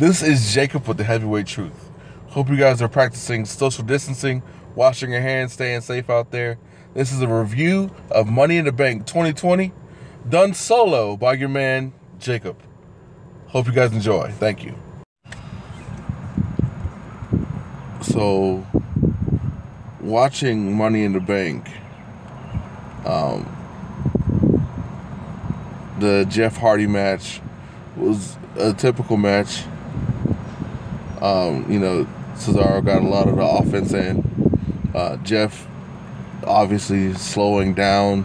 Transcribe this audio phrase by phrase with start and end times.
[0.00, 1.90] This is Jacob with the Heavyweight Truth.
[2.28, 4.42] Hope you guys are practicing social distancing,
[4.74, 6.58] washing your hands, staying safe out there.
[6.94, 9.74] This is a review of Money in the Bank 2020,
[10.26, 12.56] done solo by your man, Jacob.
[13.48, 14.32] Hope you guys enjoy.
[14.38, 14.74] Thank you.
[18.00, 18.66] So,
[20.00, 21.68] watching Money in the Bank,
[23.04, 23.44] um,
[25.98, 27.42] the Jeff Hardy match
[27.98, 29.64] was a typical match.
[31.20, 34.90] Um, you know, Cesaro got a lot of the offense in.
[34.94, 35.66] Uh, Jeff
[36.46, 38.24] obviously slowing down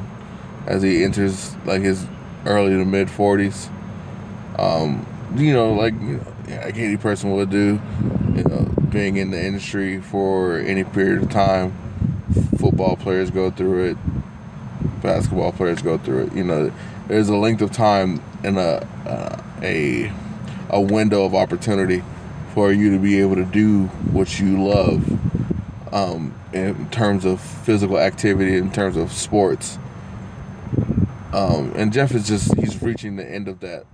[0.65, 2.05] as he enters like his
[2.45, 3.69] early to mid 40s.
[4.57, 7.81] Um, you know, like, you know, like any person would do,
[8.35, 11.75] you know, being in the industry for any period of time.
[12.57, 13.97] Football players go through it,
[15.01, 16.33] basketball players go through it.
[16.33, 16.71] You know,
[17.07, 20.11] there's a length of time and a, uh, a,
[20.69, 22.01] a window of opportunity
[22.55, 23.83] for you to be able to do
[24.13, 29.77] what you love um, in terms of physical activity, in terms of sports.
[31.33, 33.85] Um, and Jeff is just, he's reaching the end of that,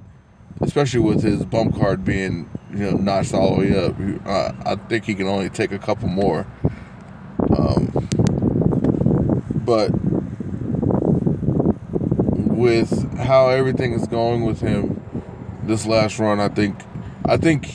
[0.61, 3.95] especially with his bump card being, you know, notched all the way up.
[4.27, 6.45] Uh, I think he can only take a couple more.
[7.58, 8.08] Um,
[9.66, 9.89] but
[12.45, 15.02] with how everything is going with him
[15.64, 16.80] this last run, I think,
[17.25, 17.73] I think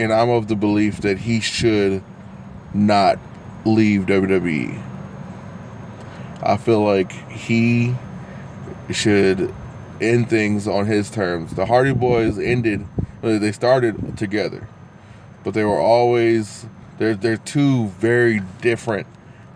[0.00, 2.02] and I'm of the belief that he should
[2.72, 3.18] not
[3.66, 4.82] leave WWE.
[6.42, 7.94] I feel like he
[8.90, 9.54] should
[10.00, 11.52] end things on his terms.
[11.54, 12.86] The Hardy Boys ended,
[13.20, 14.66] they started together,
[15.44, 16.64] but they were always,
[16.96, 19.06] they're, they're two very different,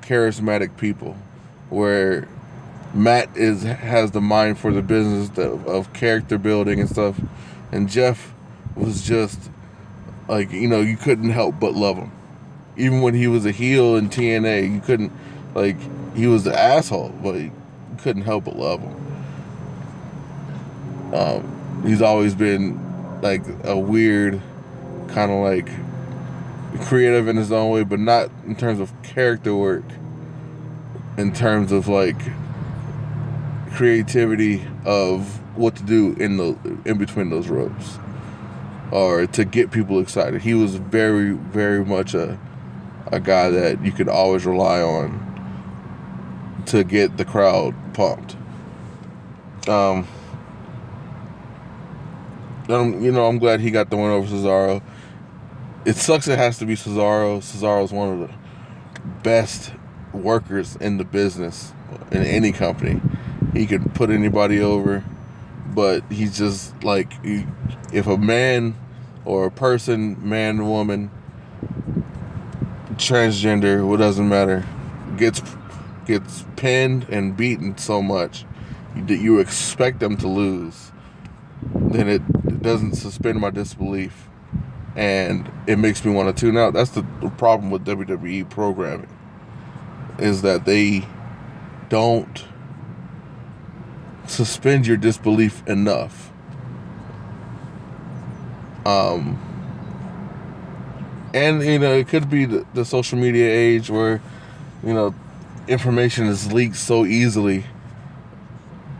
[0.02, 1.16] charismatic people
[1.70, 2.28] where
[2.92, 7.18] Matt is has the mind for the business of, of character building and stuff,
[7.72, 8.34] and Jeff
[8.76, 9.50] was just
[10.28, 12.10] like you know you couldn't help but love him.
[12.76, 15.12] Even when he was a heel in tna you couldn't
[15.54, 15.76] like
[16.14, 17.52] he was the asshole but you
[17.98, 18.94] couldn't help but love him.
[21.14, 22.80] Um, he's always been
[23.20, 24.40] like a weird
[25.08, 25.68] kind of like
[26.86, 29.84] creative in his own way but not in terms of character work.
[31.16, 32.20] In terms of like
[33.72, 37.98] creativity of what to do in the in between those ropes
[38.90, 40.42] or to get people excited.
[40.42, 42.38] He was very, very much a
[43.12, 45.20] a guy that you could always rely on
[46.66, 48.36] to get the crowd pumped.
[49.68, 50.08] Um,
[52.68, 54.82] you know, I'm glad he got the win over Cesaro.
[55.84, 57.38] It sucks it has to be Cesaro.
[57.38, 58.34] Cesaro's one of the
[59.22, 59.72] best
[60.12, 61.72] workers in the business
[62.10, 63.00] in any company.
[63.52, 65.04] He can put anybody over,
[65.74, 67.12] but he's just like
[67.92, 68.76] if a man
[69.24, 71.10] or a person, man, woman,
[72.92, 74.64] transgender, what doesn't matter,
[75.16, 75.42] gets
[76.06, 78.44] gets pinned and beaten so much
[78.94, 80.92] that you expect them to lose,
[81.74, 82.22] then it,
[82.62, 84.28] doesn't suspend my disbelief,
[84.96, 86.72] and it makes me want to tune out.
[86.72, 87.02] That's the
[87.36, 89.14] problem with WWE programming,
[90.18, 91.06] is that they
[91.90, 92.44] don't
[94.26, 96.30] suspend your disbelief enough.
[98.86, 99.40] Um,
[101.32, 104.20] and you know, it could be the, the social media age where
[104.82, 105.14] you know
[105.66, 107.64] information is leaked so easily,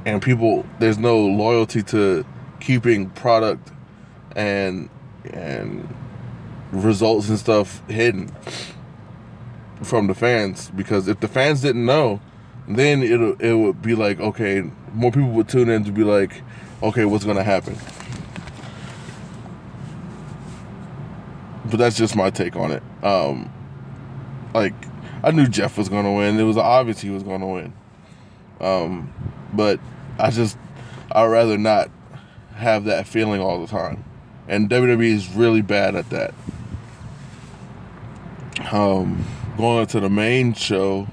[0.06, 2.24] and people there's no loyalty to
[2.60, 3.70] keeping product
[4.34, 4.88] and
[5.32, 5.94] and
[6.72, 8.30] results and stuff hidden
[9.82, 12.20] from the fans because if the fans didn't know
[12.68, 16.42] then it it would be like okay more people would tune in to be like
[16.82, 17.76] okay what's to happen
[21.74, 22.82] but that's just my take on it.
[23.02, 23.52] Um,
[24.54, 24.74] like
[25.22, 26.38] I knew Jeff was to win.
[26.38, 27.72] It was obvious he was to win.
[28.60, 29.12] Um,
[29.52, 29.80] but
[30.18, 30.56] I just
[31.10, 31.90] I'd rather not
[32.54, 34.04] have that feeling all the time.
[34.46, 36.34] And WWE is really bad at that.
[38.70, 39.24] Um,
[39.56, 41.08] going to the main show,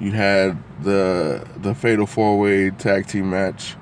[0.00, 3.74] you had the the Fatal Four Way Tag Team match.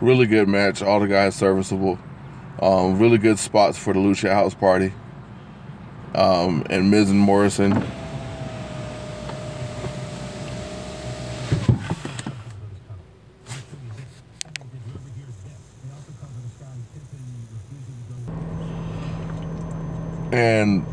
[0.00, 0.82] Really good match.
[0.82, 1.98] All the guys serviceable.
[2.60, 4.92] Um, really good spots for the Lucha House Party
[6.14, 7.82] um, and Miz and Morrison.
[20.30, 20.84] And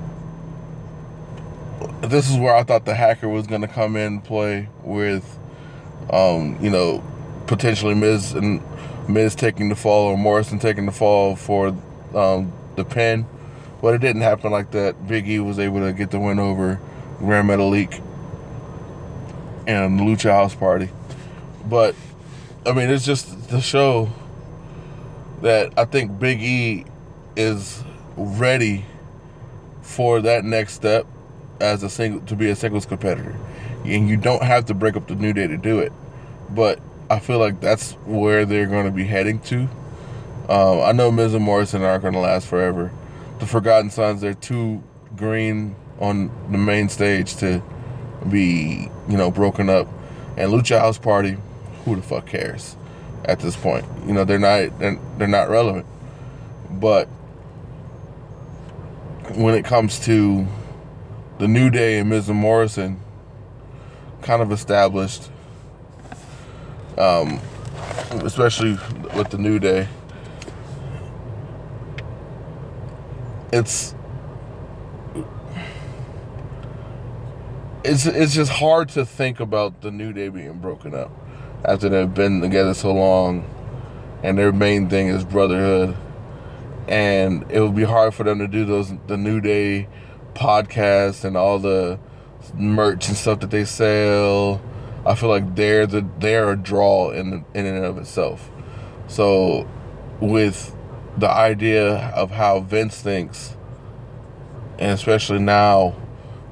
[2.05, 5.37] this is where I thought the hacker was going to come in play with,
[6.11, 7.03] um, you know,
[7.47, 8.61] potentially Miz and
[9.07, 11.75] Miz taking the fall or Morrison taking the fall for
[12.13, 13.25] um, the pin,
[13.81, 15.07] but it didn't happen like that.
[15.07, 16.79] Big E was able to get the win over
[17.19, 18.01] Gran Metalik
[19.67, 20.89] and Lucha House Party.
[21.65, 21.95] But
[22.65, 24.09] I mean, it's just the show
[25.41, 26.85] that I think Big E
[27.35, 27.83] is
[28.17, 28.85] ready
[29.81, 31.05] for that next step
[31.59, 33.35] as a single to be a singles competitor.
[33.85, 35.93] And you don't have to break up the New Day to do it.
[36.49, 36.79] But
[37.09, 39.67] I feel like that's where they're going to be heading to.
[40.49, 42.91] Um, I know Miz and Morrison aren't going to last forever.
[43.39, 44.83] The Forgotten Sons, they're too
[45.15, 47.61] green on the main stage to
[48.29, 49.87] be, you know, broken up.
[50.37, 51.37] And Lucha House Party,
[51.83, 52.75] who the fuck cares
[53.23, 53.85] at this point?
[54.05, 55.85] You know, they're not they're, they're not relevant.
[56.69, 57.07] But
[59.35, 60.47] when it comes to
[61.39, 62.99] the New Day and Miz Morrison,
[64.21, 65.29] kind of established,
[66.97, 67.39] um,
[68.23, 68.77] especially
[69.15, 69.87] with the New Day.
[73.51, 73.95] It's
[77.83, 81.11] it's it's just hard to think about the New Day being broken up
[81.63, 83.45] after they've been together so long,
[84.23, 85.95] and their main thing is brotherhood
[86.87, 89.87] and it would be hard for them to do those the New Day
[90.35, 91.99] podcast and all the
[92.53, 94.61] merch and stuff that they sell.
[95.05, 98.49] I feel like they're the they're a draw in in and of itself.
[99.07, 99.67] So
[100.19, 100.75] with
[101.17, 103.55] the idea of how Vince thinks,
[104.77, 105.95] and especially now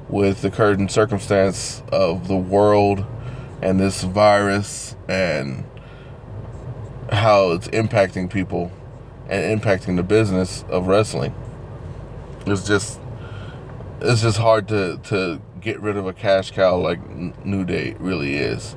[0.08, 3.04] with the current circumstance of the world
[3.62, 5.64] and this virus and
[7.10, 8.70] how it's impacting people
[9.28, 11.34] and impacting the business of wrestling.
[12.46, 13.00] It's just
[14.04, 16.98] it's just hard to to get rid of a cash cow like
[17.44, 18.76] New Day really is.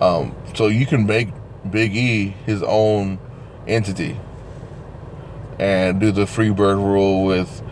[0.00, 1.28] Um, so you can make
[1.70, 3.18] Big E his own
[3.66, 4.18] entity
[5.58, 7.62] and do the Freebird rule with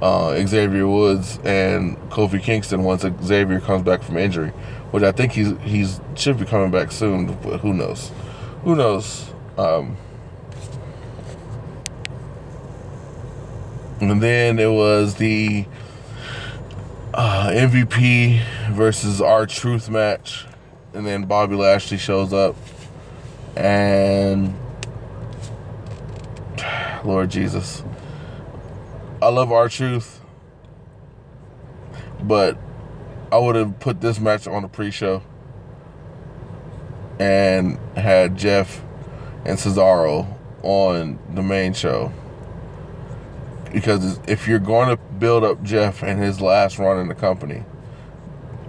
[0.00, 4.50] uh, Xavier Woods and Kofi Kingston once Xavier comes back from injury,
[4.90, 8.12] which I think he's he's should be coming back soon, but who knows?
[8.62, 9.30] Who knows?
[9.58, 9.96] Um,
[14.00, 15.66] And then it was the
[17.16, 20.46] uh, MVP versus R-Truth match.
[20.92, 22.56] And then Bobby Lashley shows up.
[23.56, 24.54] And
[27.04, 27.84] Lord Jesus.
[29.22, 30.20] I love R-Truth.
[32.22, 32.58] But
[33.30, 35.22] I would have put this match on the pre-show
[37.20, 38.82] and had Jeff
[39.44, 40.26] and Cesaro
[40.62, 42.12] on the main show
[43.74, 47.64] because if you're going to build up Jeff and his last run in the company,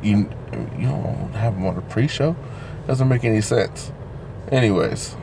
[0.01, 0.29] you
[0.77, 2.35] you don't have him on a pre-show.
[2.87, 3.91] Doesn't make any sense.
[4.51, 5.15] Anyways,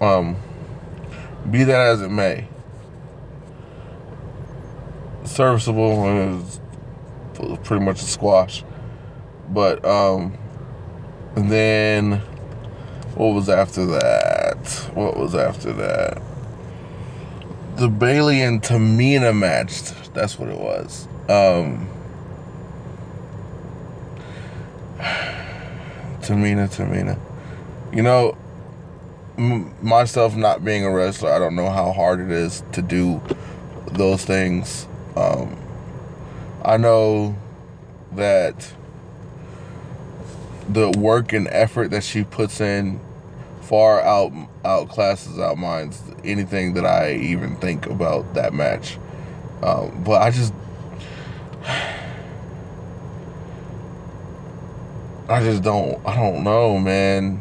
[0.00, 0.36] um,
[1.50, 2.48] be that as it may,
[5.24, 6.60] serviceable and
[7.62, 8.64] pretty much a squash.
[9.50, 10.38] But um,
[11.34, 12.22] then
[13.16, 14.66] what was after that?
[14.94, 16.22] What was after that?
[17.76, 19.82] The Bayley and Tamina match.
[20.12, 21.08] That's what it was.
[21.28, 21.88] Um,
[26.20, 27.18] Tamina, Tamina.
[27.92, 28.36] You know,
[29.36, 33.20] m- myself not being a wrestler, I don't know how hard it is to do
[33.90, 34.86] those things.
[35.16, 35.56] Um,
[36.64, 37.36] I know
[38.12, 38.72] that
[40.68, 43.00] the work and effort that she puts in
[43.64, 48.98] far out outclasses out minds anything that I even think about that match.
[49.62, 50.52] Um, but I just
[55.28, 57.40] I just don't I don't know, man.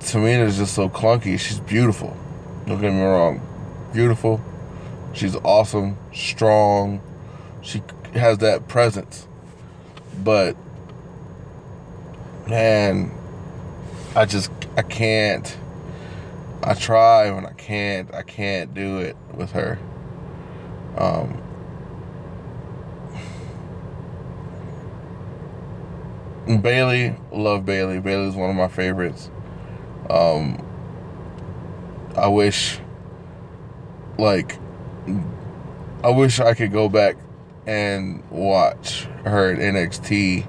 [0.00, 1.38] Tamina is just so clunky.
[1.38, 2.16] She's beautiful.
[2.66, 3.40] Don't get me wrong.
[3.92, 4.40] Beautiful.
[5.12, 7.00] She's awesome, strong.
[7.62, 7.82] She
[8.14, 9.28] has that presence.
[10.22, 10.56] But
[12.48, 13.12] man,
[14.16, 15.56] I just I can't.
[16.62, 18.12] I try when I can't.
[18.12, 19.78] I can't do it with her.
[20.96, 21.40] Um,
[26.60, 28.00] Bayley, love Bayley.
[28.00, 29.30] Bayley's one of my favorites.
[30.10, 30.64] Um,
[32.16, 32.78] I wish,
[34.18, 34.58] like,
[36.02, 37.16] I wish I could go back
[37.66, 40.46] and watch her at NXT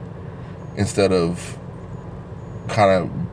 [0.77, 1.57] instead of
[2.67, 3.24] kind of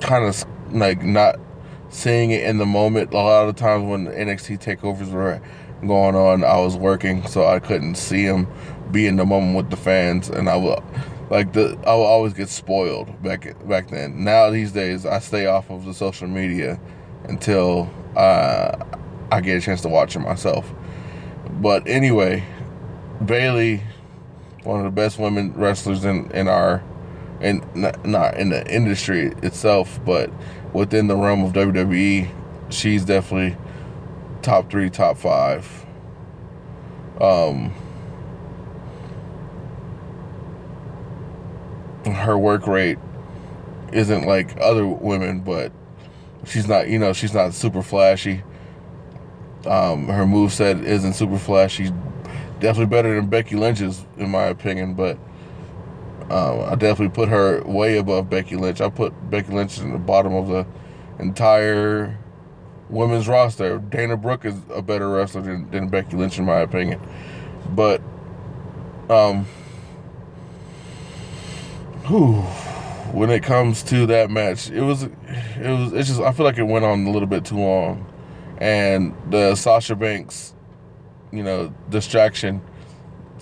[0.00, 1.38] kind of like not
[1.90, 3.12] seeing it in the moment.
[3.12, 5.40] A lot of times when NXT takeovers were
[5.86, 8.46] going on, I was working, so I couldn't see them
[8.90, 10.82] be in the moment with the fans, and I will
[11.30, 14.24] like the I will always get spoiled back back then.
[14.24, 16.80] Now these days, I stay off of the social media
[17.24, 18.76] until uh,
[19.30, 20.72] I get a chance to watch it myself.
[21.60, 22.44] But anyway,
[23.24, 23.82] Bayley,
[24.64, 26.82] one of the best women wrestlers in in our
[27.40, 30.30] in not, not in the industry itself, but
[30.72, 32.28] within the realm of WWE,
[32.70, 33.56] she's definitely
[34.42, 35.86] top three, top five.
[37.20, 37.74] Um,
[42.06, 42.98] her work rate
[43.92, 45.72] isn't like other women, but
[46.46, 48.42] she's not, you know, she's not super flashy.
[49.66, 51.90] Um, her move set isn't super flashy.
[52.60, 55.18] Definitely better than Becky Lynch's, in my opinion, but
[56.30, 58.80] um, I definitely put her way above Becky Lynch.
[58.80, 60.64] I put Becky Lynch in the bottom of the
[61.18, 62.16] entire
[62.88, 63.78] women's roster.
[63.78, 67.00] Dana Brooke is a better wrestler than, than Becky Lynch, in my opinion.
[67.70, 68.00] But,
[69.08, 69.44] um,
[72.06, 72.42] whew,
[73.12, 75.10] when it comes to that match, it was, it
[75.58, 78.06] was, it's just, I feel like it went on a little bit too long.
[78.58, 80.54] And the Sasha Banks,
[81.32, 82.60] you know, distraction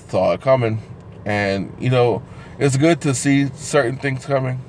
[0.08, 0.80] saw it coming.
[1.26, 2.22] And, you know,
[2.58, 4.60] it's good to see certain things coming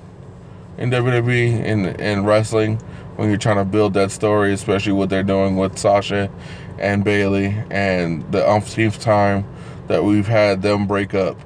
[0.77, 2.77] in WWE and in wrestling
[3.15, 6.31] when you're trying to build that story, especially what they're doing with Sasha
[6.77, 9.45] and Bayley and the umpteenth time
[9.87, 11.37] that we've had them break up.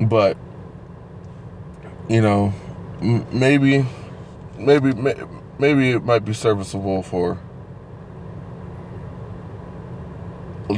[0.00, 0.36] But
[2.08, 2.52] you know,
[3.00, 3.86] maybe,
[4.58, 4.92] maybe,
[5.58, 7.38] maybe it might be serviceable for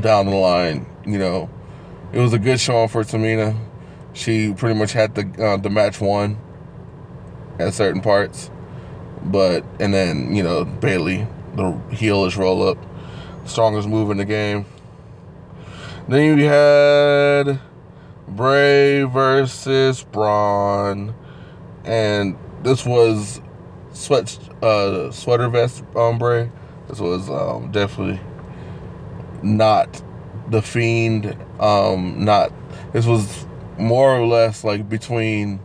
[0.00, 0.86] down the line.
[1.06, 1.50] You know,
[2.14, 3.58] it was a good showing for Tamina.
[4.12, 6.38] She pretty much had the uh, the match won
[7.58, 8.50] at certain parts,
[9.24, 12.78] but and then you know Bayley the heelish roll up,
[13.46, 14.64] strongest move in the game.
[16.06, 17.60] Then you had
[18.28, 21.14] Bray versus Braun,
[21.84, 23.40] and this was
[23.92, 26.48] sweat uh, sweater vest on Bray.
[26.86, 28.20] This was um, definitely
[29.42, 30.00] not
[30.48, 32.52] the fiend um not
[32.92, 33.46] this was
[33.78, 35.60] more or less like between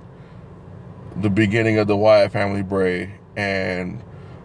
[1.17, 4.01] the beginning of the Wyatt family Bray and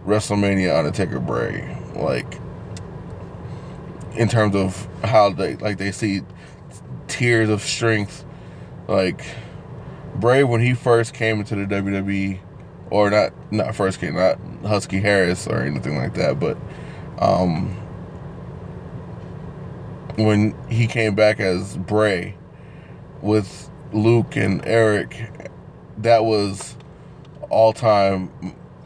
[0.06, 2.38] WrestleMania Undertaker Bray like
[4.16, 6.22] in terms of how they like they see
[7.08, 8.24] tiers of strength.
[8.88, 9.24] Like
[10.16, 12.38] Bray when he first came into the WWE
[12.90, 16.56] or not not first came not Husky Harris or anything like that but
[17.18, 17.76] um
[20.16, 22.36] when he came back as Bray
[23.20, 25.30] with Luke and Eric,
[25.98, 26.76] that was
[27.50, 28.30] all time.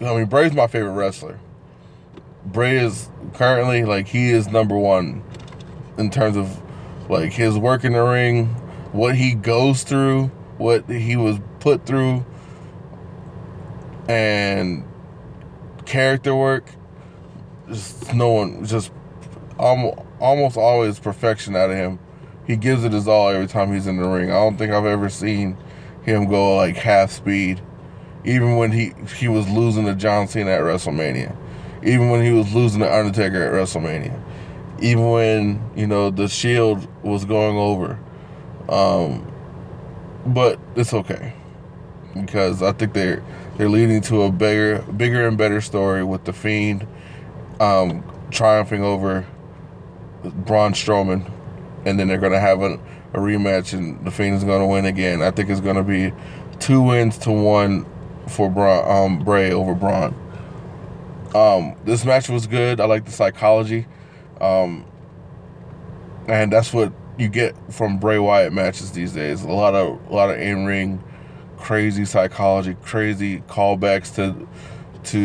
[0.01, 1.39] I mean, Bray's my favorite wrestler.
[2.47, 5.23] Bray is currently like he is number one
[5.99, 6.63] in terms of
[7.11, 8.47] like his work in the ring,
[8.93, 12.25] what he goes through, what he was put through,
[14.09, 14.85] and
[15.85, 16.71] character work.
[17.69, 18.93] Just no one just
[19.59, 21.99] almost almost always perfection out of him.
[22.47, 24.31] He gives it his all every time he's in the ring.
[24.31, 25.57] I don't think I've ever seen
[26.03, 27.61] him go like half speed.
[28.25, 31.37] Even when he he was losing to John Cena at WrestleMania.
[31.85, 34.21] Even when he was losing to Undertaker at WrestleMania.
[34.81, 37.99] Even when, you know, the Shield was going over.
[38.69, 39.31] Um,
[40.27, 41.35] but it's okay.
[42.15, 43.23] Because I think they're
[43.57, 46.87] they're leading to a bigger bigger and better story with the Fiend
[47.61, 49.27] um, triumphing over
[50.23, 51.31] Braun Strowman,
[51.85, 52.75] and then they're to have a,
[53.15, 55.23] a rematch, and the Fiend is to win again.
[55.23, 56.13] I think it's to be
[56.59, 57.87] two wins to one
[58.29, 60.15] for Braun, um, Bray over Braun.
[61.35, 62.81] Um, this match was good.
[62.81, 63.87] I like the psychology,
[64.41, 64.85] um,
[66.27, 69.43] and that's what you get from Bray Wyatt matches these days.
[69.43, 71.03] A lot of a lot of in ring,
[71.59, 74.49] crazy psychology, crazy callbacks to
[75.11, 75.19] to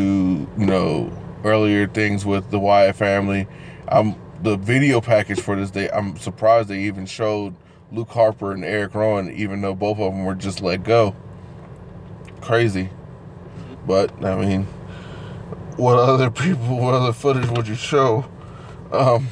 [0.57, 1.11] you know
[1.43, 3.47] earlier things with the Wyatt family.
[3.87, 7.55] I'm the video package for this day, I'm surprised they even showed
[7.91, 11.15] Luke Harper and Eric Rowan, even though both of them were just let go.
[12.41, 12.89] Crazy.
[13.87, 14.63] But, I mean,
[15.77, 18.25] what other people, what other footage would you show?
[18.91, 19.29] Um,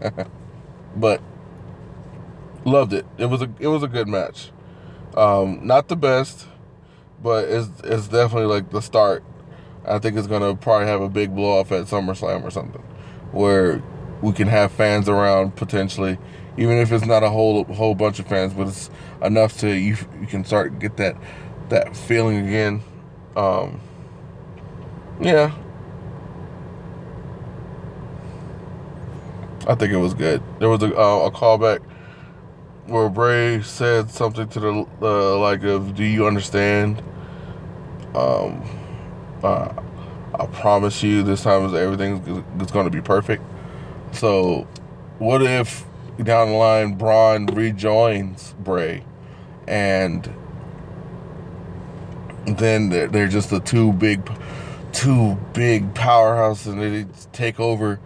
[0.96, 1.20] but
[2.64, 3.06] loved it.
[3.18, 4.50] It was a it was a good match.
[5.16, 6.46] Um, not the best,
[7.22, 9.22] but it's it's definitely like the start.
[9.84, 12.82] I think it's gonna probably have a big blow off at SummerSlam or something,
[13.32, 13.82] where
[14.22, 16.18] we can have fans around potentially,
[16.56, 18.90] even if it's not a whole whole bunch of fans, but it's
[19.22, 21.16] enough to you you can start get that
[21.68, 22.82] that feeling again.
[23.36, 23.80] Um,
[25.20, 25.54] yeah,
[29.66, 30.42] I think it was good.
[30.58, 31.80] There was a, uh, a callback
[32.86, 37.02] where Bray said something to the uh, like of, "Do you understand?"
[38.14, 38.62] Um,
[39.42, 39.72] uh,
[40.34, 43.42] I promise you this time is everything is going to be perfect.
[44.12, 44.66] So,
[45.18, 45.84] what if
[46.22, 49.04] down the line Braun rejoins Bray,
[49.66, 50.28] and
[52.46, 54.30] then they're, just the two big,
[54.92, 58.00] two big powerhouses, and they take over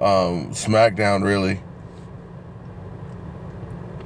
[0.00, 1.60] um, SmackDown really.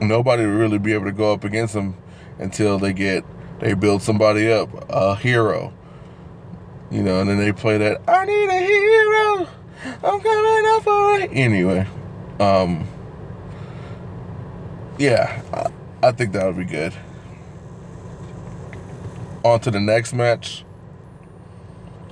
[0.00, 1.96] Nobody would really be able to go up against them
[2.38, 3.24] until they get
[3.62, 5.72] they build somebody up, a hero.
[6.90, 9.48] You know, and then they play that I need a hero.
[9.84, 11.20] I'm coming up for.
[11.32, 11.86] Anyway,
[12.40, 12.86] um,
[14.98, 16.92] yeah, I, I think that would be good.
[19.44, 20.64] On to the next match.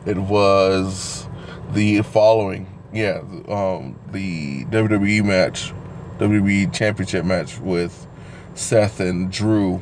[0.06, 1.28] It was
[1.72, 5.72] the following yeah, um, the WWE match,
[6.18, 8.06] WWE Championship match with
[8.54, 9.80] Seth and Drew.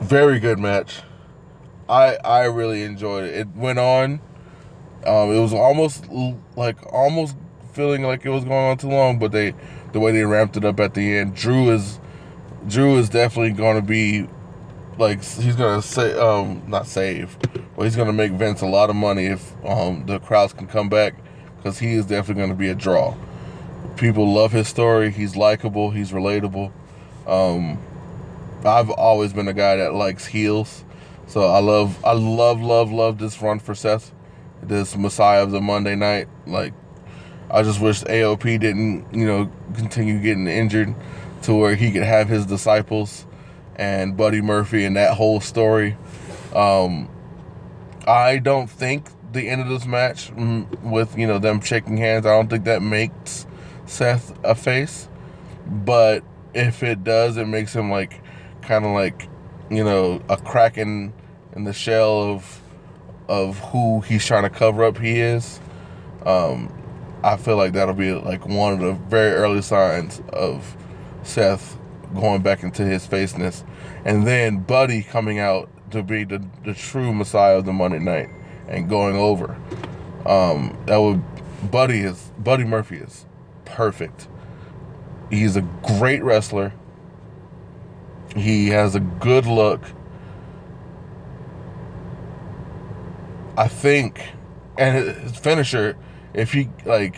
[0.00, 1.00] Very good match.
[1.88, 3.34] I I really enjoyed it.
[3.34, 4.20] It went on.
[5.06, 6.06] Um, it was almost
[6.56, 7.36] like almost
[7.72, 9.54] feeling like it was going on too long, but they
[9.92, 11.34] the way they ramped it up at the end.
[11.34, 11.98] Drew is
[12.66, 14.28] Drew is definitely going to be
[14.98, 17.38] like he's gonna say um not save,
[17.76, 20.88] but he's gonna make Vince a lot of money if um the crowds can come
[20.88, 21.14] back
[21.56, 23.14] because he is definitely gonna be a draw.
[23.96, 25.10] People love his story.
[25.10, 25.90] He's likable.
[25.90, 26.72] He's relatable.
[27.26, 27.78] Um,
[28.64, 30.84] I've always been a guy that likes heels,
[31.26, 34.12] so I love I love love love this run for Seth,
[34.62, 36.28] this Messiah of the Monday Night.
[36.46, 36.74] Like
[37.50, 40.94] I just wish AOP didn't you know continue getting injured
[41.42, 43.26] to where he could have his disciples
[43.76, 45.96] and Buddy Murphy and that whole story.
[46.54, 47.08] Um,
[48.06, 52.26] I don't think the end of this match mm, with you know them shaking hands,
[52.26, 53.46] I don't think that makes
[53.86, 55.08] Seth a face.
[55.66, 56.24] But
[56.54, 58.22] if it does, it makes him like
[58.62, 59.28] kind of like
[59.70, 61.12] you know a crack in
[61.52, 62.60] in the shell of
[63.28, 65.60] of who he's trying to cover up he is.
[66.24, 66.72] Um,
[67.22, 70.76] I feel like that'll be like one of the very early signs of
[71.22, 71.78] Seth
[72.14, 73.64] going back into his faceness,
[74.04, 78.30] and then Buddy coming out to be the, the true Messiah of the Monday Night
[78.68, 79.56] and going over.
[80.26, 81.22] Um, that would
[81.70, 83.26] Buddy is Buddy Murphy is
[83.64, 84.28] perfect.
[85.30, 86.72] He's a great wrestler.
[88.36, 89.82] He has a good look.
[93.58, 94.22] I think,
[94.78, 95.96] and his finisher,
[96.32, 97.16] if he like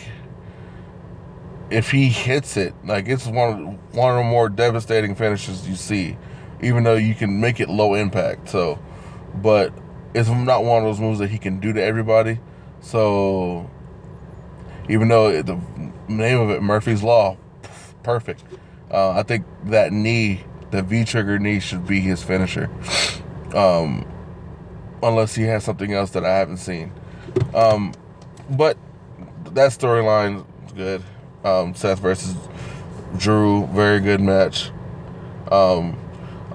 [1.69, 6.17] if he hits it, like it's one one of the more devastating finishes you see,
[6.63, 8.49] even though you can make it low impact.
[8.49, 8.79] So,
[9.35, 9.75] but
[10.15, 12.41] it's not one of those moves that he can do to everybody.
[12.81, 13.71] So,
[14.89, 15.61] even though the
[16.09, 17.37] name of it Murphy's Law,
[18.03, 18.43] perfect.
[18.91, 22.71] Uh, I think that knee, the V trigger knee, should be his finisher.
[23.55, 24.07] Um,
[25.03, 26.93] unless he has something else that I haven't seen.
[27.55, 27.95] Um,
[28.51, 28.77] but
[29.53, 31.03] that storyline good
[31.45, 32.37] um, Seth versus
[33.17, 34.71] Drew, very good match.
[35.51, 35.99] Um,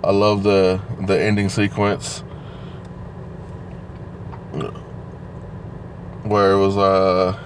[0.03, 2.19] I love the the ending sequence
[6.23, 7.37] where it was uh,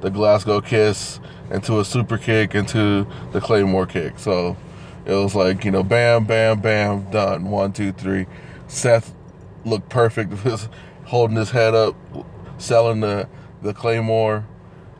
[0.00, 4.18] the Glasgow kiss into a super kick into the Claymore kick.
[4.18, 4.56] So
[5.04, 7.50] it was like you know, bam, bam, bam, done.
[7.50, 8.26] One, two, three.
[8.68, 9.14] Seth
[9.64, 10.68] looked perfect, was
[11.06, 11.96] holding his head up,
[12.58, 13.28] selling the
[13.62, 14.46] the Claymore.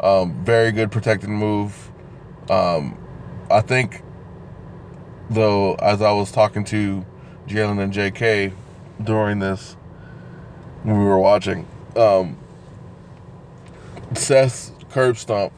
[0.00, 1.90] Um, very good protecting move.
[2.48, 2.96] Um,
[3.50, 4.02] I think,
[5.28, 7.04] though, as I was talking to
[7.46, 8.52] Jalen and JK
[9.02, 9.76] during this,
[10.82, 12.38] when we were watching, um,
[14.14, 15.52] Seth's curb stomp,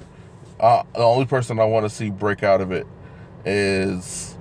[0.59, 2.87] uh, the only person I want to see break out of it
[3.45, 4.37] is,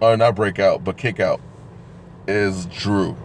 [0.00, 1.40] or not break out, but kick out,
[2.26, 3.16] is Drew.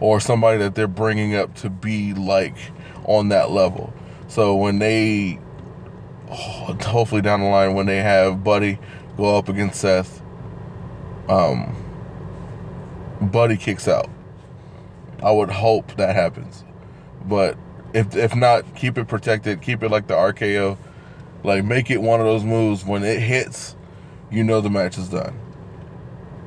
[0.00, 2.56] Or somebody that they're bringing up to be like
[3.04, 3.92] on that level.
[4.28, 5.38] So when they,
[6.28, 8.78] hopefully down the line, when they have Buddy
[9.16, 10.22] go up against Seth,
[11.28, 11.76] um,
[13.20, 14.08] Buddy kicks out.
[15.22, 16.64] I would hope that happens,
[17.26, 17.58] but
[17.92, 19.60] if if not, keep it protected.
[19.60, 20.78] Keep it like the RKO.
[21.44, 23.76] Like make it one of those moves when it hits,
[24.30, 25.38] you know the match is done,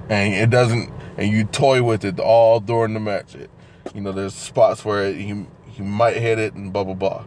[0.10, 0.92] and it doesn't.
[1.17, 3.36] And you toy with it all during the match.
[3.36, 3.49] It,
[3.93, 7.26] you know, there's spots where he he might hit it and blah blah blah.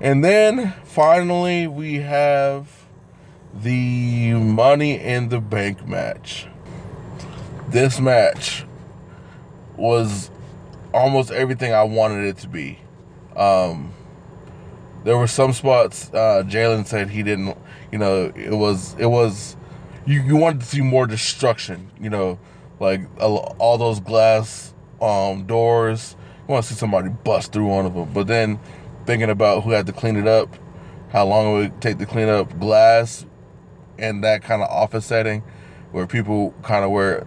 [0.00, 2.86] And then finally, we have
[3.54, 6.46] the Money in the Bank match.
[7.68, 8.64] This match
[9.76, 10.30] was
[10.92, 12.78] almost everything I wanted it to be.
[13.34, 13.92] Um,
[15.04, 17.56] there were some spots uh, Jalen said he didn't.
[17.92, 19.56] You know, it was it was
[20.04, 21.90] you you wanted to see more destruction.
[22.00, 22.38] You know,
[22.80, 26.16] like all those glass um, doors.
[26.46, 28.12] You want to see somebody bust through one of them.
[28.12, 28.60] But then
[29.04, 30.54] thinking about who had to clean it up,
[31.10, 33.26] how long it would take to clean up glass
[33.98, 35.42] in that kind of office setting
[35.92, 37.26] where people kind of wear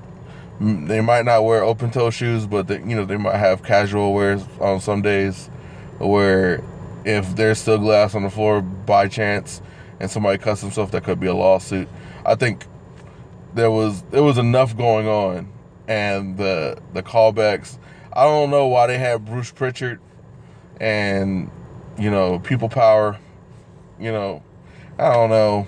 [0.62, 4.14] they might not wear open toe shoes but they, you know they might have casual
[4.14, 5.48] wears on some days
[5.98, 6.62] where
[7.06, 9.62] if there's still glass on the floor by chance
[10.00, 11.88] and somebody cuts themselves that could be a lawsuit
[12.26, 12.66] i think
[13.54, 15.52] there was there was enough going on
[15.88, 17.78] and the the callbacks
[18.14, 20.00] i don't know why they had bruce pritchard
[20.80, 21.50] and
[21.98, 23.18] you know people power
[24.00, 24.44] you know
[24.98, 25.68] i don't know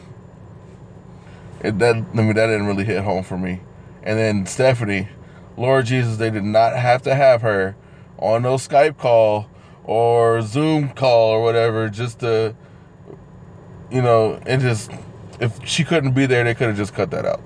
[1.64, 3.62] it, that I mean that didn't really hit home for me.
[4.04, 5.10] And then Stephanie,
[5.58, 7.76] Lord Jesus, they did not have to have her
[8.18, 9.48] on no Skype call
[9.84, 12.56] or Zoom call or whatever just to,
[13.92, 14.92] you know, and just
[15.40, 17.42] if she couldn't be there, they could have just cut that out.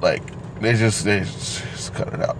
[0.00, 0.22] Like
[0.60, 2.36] they just they just cut it out.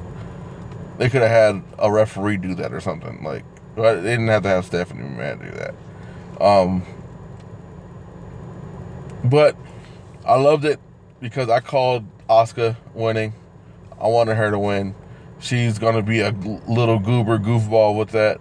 [0.98, 3.22] They could have had a referee do that or something.
[3.22, 3.44] Like
[3.76, 5.74] they didn't have to have Stephanie McMahon do that.
[6.44, 6.82] Um,
[9.24, 9.56] but
[10.24, 10.80] I loved it
[11.20, 13.34] because I called Asuka winning.
[14.00, 14.94] I wanted her to win.
[15.40, 18.40] She's gonna be a little goober goofball with that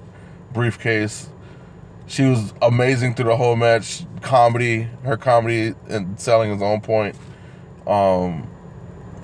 [0.54, 1.30] briefcase.
[2.08, 4.06] She was amazing through the whole match.
[4.22, 7.16] Comedy, her comedy and selling is on point.
[7.86, 8.50] Um,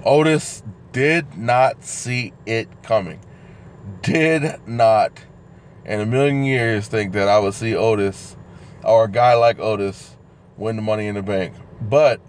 [0.05, 3.19] Otis did not see it coming.
[4.01, 5.23] Did not,
[5.85, 8.35] in a million years, think that I would see Otis
[8.83, 10.17] or a guy like Otis
[10.57, 11.55] win the Money in the Bank.
[11.81, 12.21] But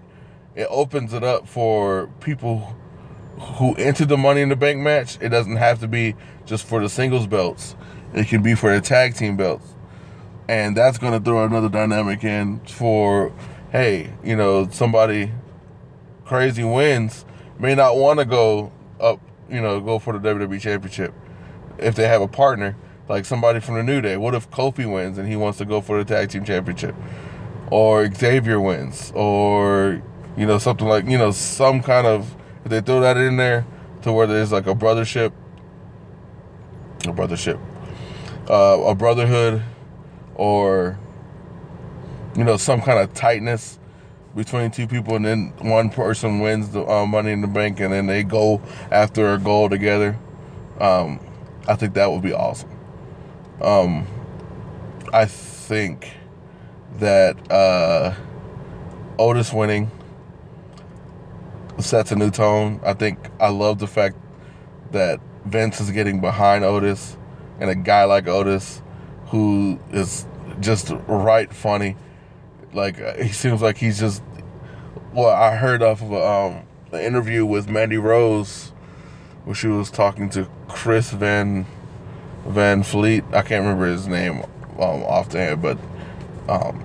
[0.55, 2.77] it opens it up for people
[3.39, 5.19] who enter the Money in the Bank match.
[5.21, 6.15] It doesn't have to be
[6.47, 7.75] just for the singles belts.
[8.15, 9.75] It can be for the tag team belts.
[10.49, 13.33] And that's going to throw another dynamic in for,
[13.73, 15.33] hey, you know, somebody
[16.25, 17.25] crazy wins
[17.59, 21.15] may not want to go up, you know, go for the WWE Championship
[21.79, 22.77] if they have a partner,
[23.09, 24.17] like somebody from the New Day.
[24.17, 26.95] What if Kofi wins and he wants to go for the Tag Team Championship?
[27.71, 30.03] Or Xavier wins, or
[30.37, 33.67] you know, something like, you know, some kind of, if they throw that in there
[34.03, 35.33] to where there's like a brothership,
[37.05, 37.61] a brothership,
[38.49, 39.63] uh, a brotherhood,
[40.35, 40.99] or,
[42.37, 43.79] you know, some kind of tightness
[44.35, 47.93] between two people, and then one person wins the uh, money in the bank, and
[47.93, 50.19] then they go after a goal together.
[50.81, 51.21] Um,
[51.69, 52.71] I think that would be awesome.
[53.61, 54.07] Um,
[55.13, 56.13] I think
[56.99, 58.15] that uh,
[59.19, 59.91] Otis winning
[61.79, 62.81] sets a new tone.
[62.85, 64.17] I think I love the fact
[64.93, 67.17] that Vince is getting behind Otis
[67.61, 68.83] and a guy like Otis
[69.27, 70.27] who is
[70.61, 71.97] just right funny.
[72.75, 74.23] Like uh, he seems like he's just.
[75.13, 78.73] Well, I heard off of um, an interview with Mandy Rose
[79.45, 81.67] where she was talking to Chris Van
[82.47, 83.25] Van Vliet.
[83.33, 84.43] I can't remember his name
[84.79, 85.79] um, off the head, but
[86.49, 86.85] um,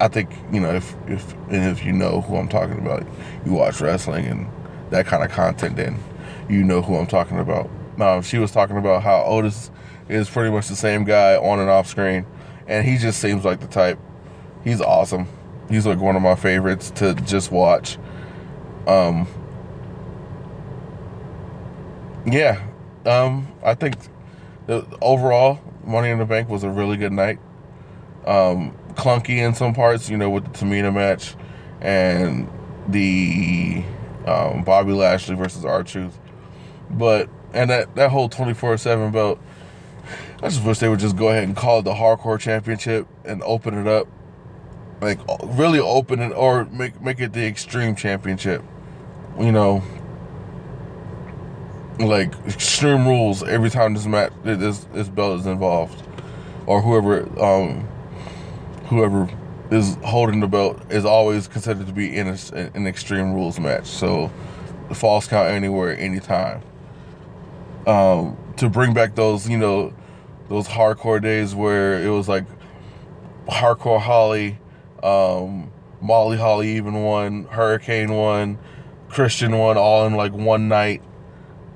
[0.00, 3.06] I think you know if if and if you know who I'm talking about,
[3.44, 4.46] you watch wrestling and
[4.90, 5.98] that kind of content, then
[6.48, 7.68] you know who I'm talking about.
[7.98, 9.70] Um, she was talking about how Otis
[10.08, 12.26] is pretty much the same guy on and off screen,
[12.66, 13.98] and he just seems like the type.
[14.64, 15.26] He's awesome.
[15.68, 17.98] He's like one of my favorites to just watch.
[18.86, 19.26] Um,
[22.26, 22.66] yeah,
[23.06, 23.96] um, I think
[24.66, 27.38] the, overall Money in the Bank was a really good night.
[28.26, 31.34] Um, clunky in some parts, you know, with the Tamina match
[31.80, 32.48] and
[32.88, 33.82] the
[34.26, 36.18] um, Bobby Lashley versus R-Truth.
[36.90, 39.40] But and that that whole 24/7 belt,
[40.42, 43.42] I just wish they would just go ahead and call it the Hardcore Championship and
[43.42, 44.08] open it up,
[45.00, 48.62] like really open it or make make it the Extreme Championship.
[49.38, 49.82] You know,
[51.98, 56.02] like extreme rules every time this match this this belt is involved,
[56.66, 57.86] or whoever um
[58.86, 59.28] whoever
[59.70, 62.36] is holding the belt is always considered to be in a,
[62.74, 63.86] an extreme rules match.
[63.86, 64.30] So
[64.88, 66.62] the false count anywhere, anytime.
[67.86, 69.94] Um, to bring back those, you know,
[70.48, 72.44] those hardcore days where it was like
[73.46, 74.58] hardcore Holly,
[75.02, 78.58] um, Molly Holly even won, Hurricane won,
[79.08, 81.02] Christian won, all in like one night.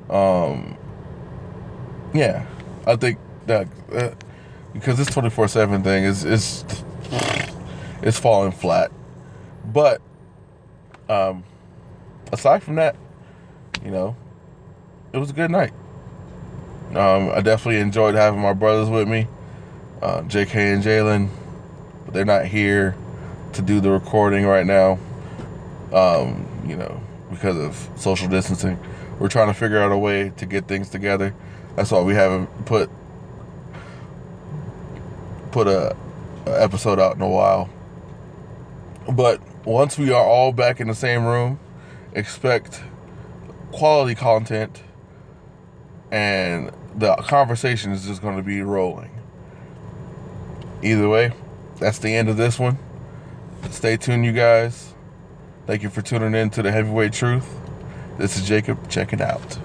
[0.08, 0.76] Um,
[2.12, 2.46] yeah,
[2.86, 4.10] I think that uh,
[4.72, 6.64] because this twenty four seven thing is is
[8.02, 8.92] it's falling flat.
[9.64, 10.00] But
[11.08, 11.44] um,
[12.32, 12.96] aside from that,
[13.84, 14.16] you know,
[15.12, 15.72] it was a good night.
[16.90, 19.26] Um, I definitely enjoyed having my brothers with me,
[20.02, 21.28] uh, JK and Jalen.
[22.04, 22.94] But they're not here
[23.54, 24.98] to do the recording right now.
[25.92, 28.78] Um, you know, because of social distancing.
[29.18, 31.34] We're trying to figure out a way to get things together
[31.76, 32.90] That's why we haven't put
[35.50, 35.96] put a,
[36.46, 37.70] a episode out in a while.
[39.12, 41.60] But once we are all back in the same room,
[42.12, 42.82] expect
[43.70, 44.82] quality content
[46.10, 49.10] and the conversation is just going to be rolling.
[50.82, 51.32] Either way,
[51.78, 52.78] that's the end of this one.
[53.70, 54.94] Stay tuned, you guys.
[55.66, 57.48] Thank you for tuning in to the Heavyweight Truth.
[58.18, 59.58] This is Jacob checking out.